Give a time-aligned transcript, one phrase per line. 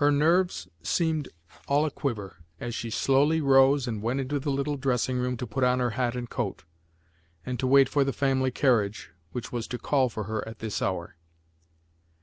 [0.00, 1.28] Her nerves seemed
[1.66, 5.62] all aquiver as she slowly rose and went into the little dressing room to put
[5.62, 6.64] on her hat and coat,
[7.44, 10.80] and to wait for the family carriage which was to call for her at this
[10.80, 11.16] hour.